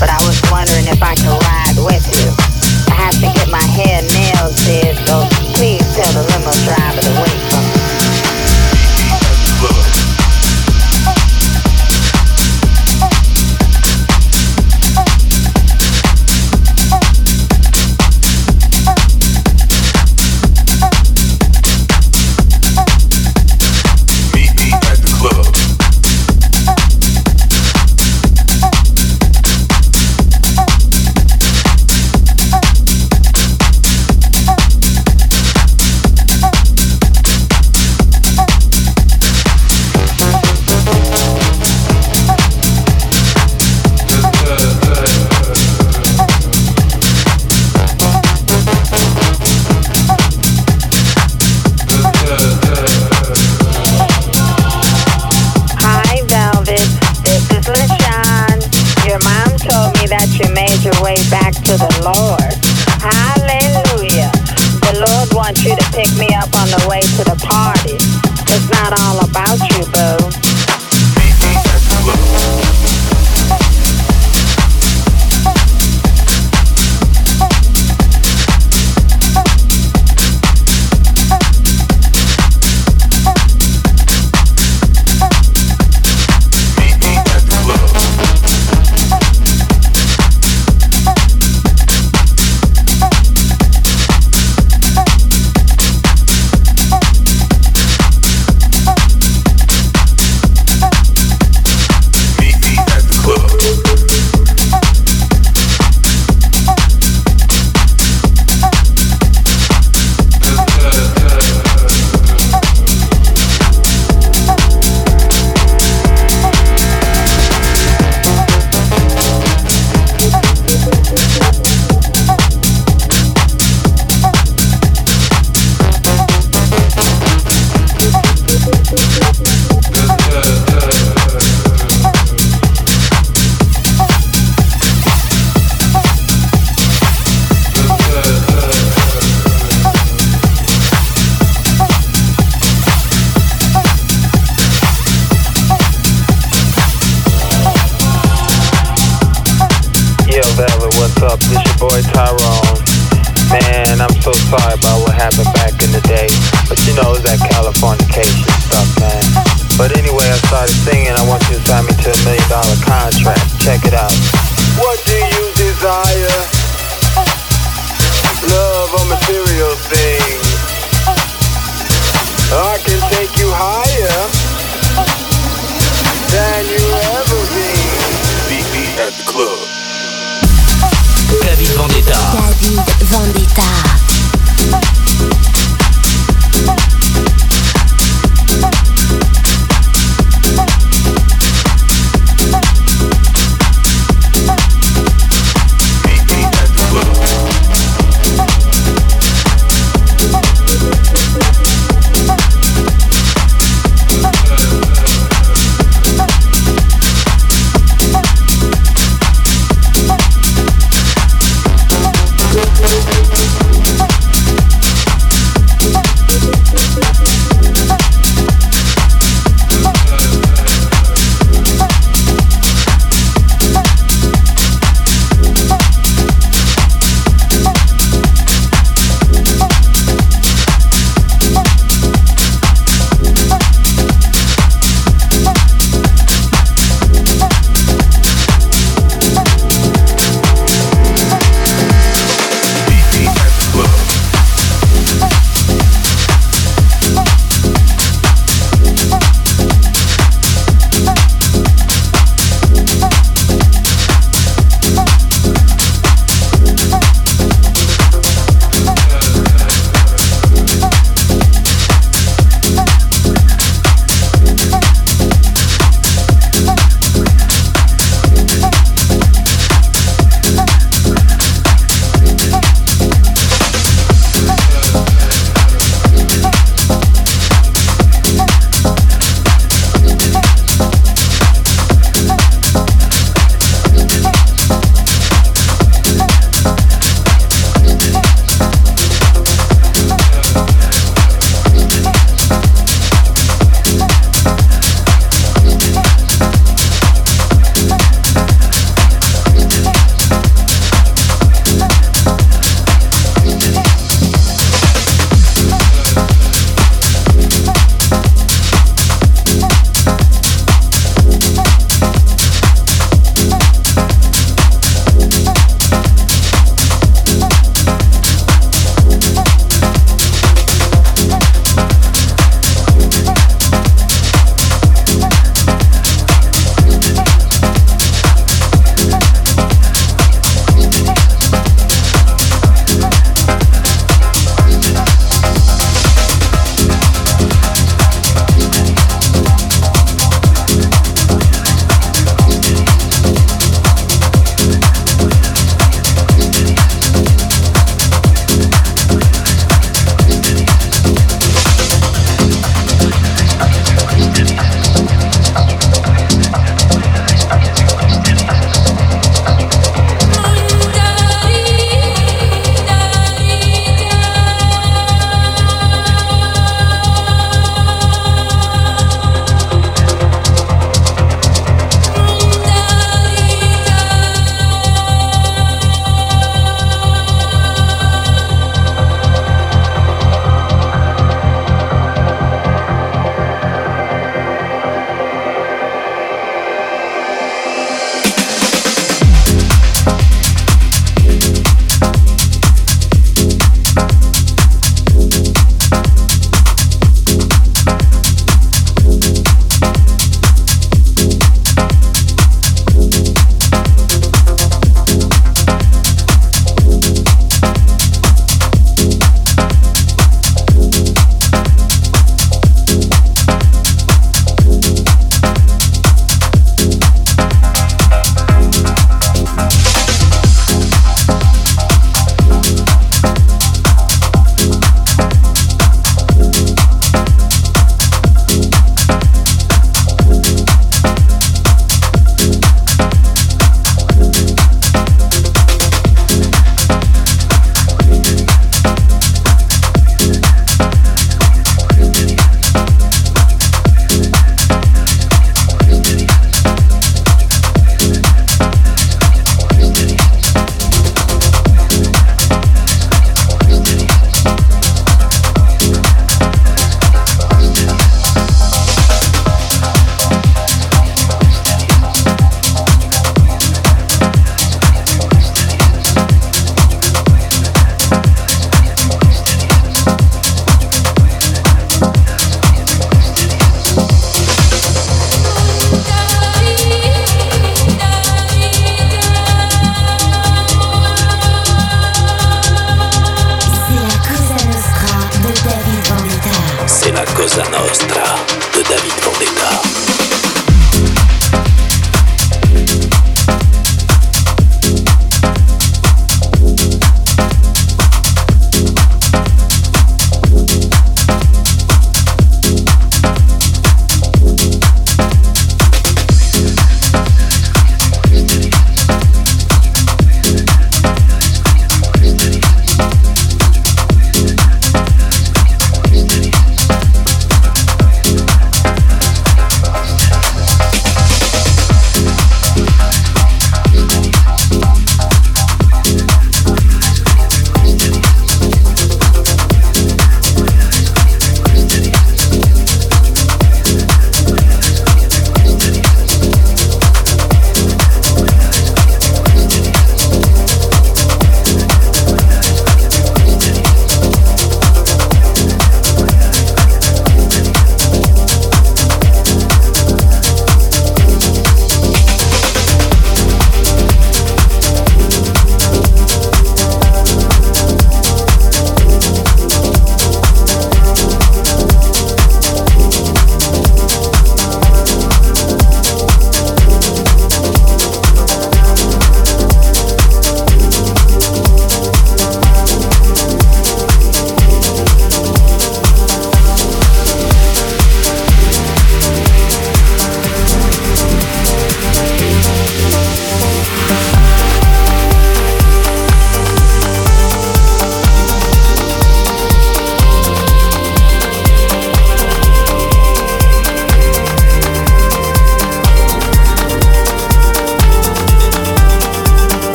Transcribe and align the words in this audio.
but 0.00 0.08
I 0.08 0.16
was 0.26 0.40
wondering 0.50 0.88
if 0.88 1.02
I 1.02 1.14
could 1.14 1.36
ride 1.44 1.76
with 1.76 2.08
you. 2.16 2.32
I 2.88 2.96
have 2.96 3.14
to 3.20 3.28
get 3.36 3.48
my 3.52 3.62
hair 3.62 4.00
nails 4.00 4.56
did, 4.64 4.96
so 5.06 5.28
please 5.52 5.84
tell 5.94 6.10
the 6.16 6.24
limo 6.24 6.52
driver 6.64 7.02
to 7.02 7.12
wait. 7.20 7.49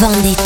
Vendetta. 0.00 0.45